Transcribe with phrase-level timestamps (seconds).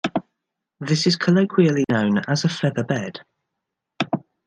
[0.79, 3.19] This is colloquially known as a "featherbed".